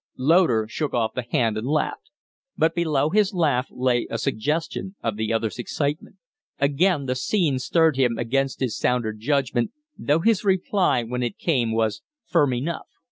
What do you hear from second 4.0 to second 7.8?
a suggestion of the other's excitement. Again the scene